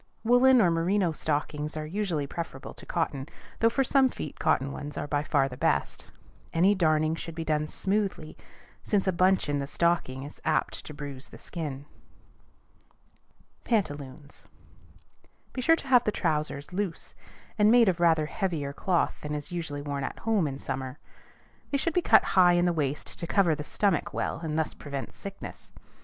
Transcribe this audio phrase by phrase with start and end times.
[0.23, 4.97] Woollen or merino stockings are usually preferable to cotton, though for some feet cotton ones
[4.97, 6.07] are by far the best.
[6.51, 8.35] Any darning should be done smoothly,
[8.81, 11.85] since a bunch in the stocking is apt to bruise the skin.
[13.63, 14.45] PANTALOONS.
[15.53, 17.13] Be sure to have the trousers loose,
[17.59, 20.97] and made of rather heavier cloth than is usually worn at home in summer.
[21.69, 24.73] They should be cut high in the waist to cover the stomach well, and thus
[24.73, 25.71] prevent sickness.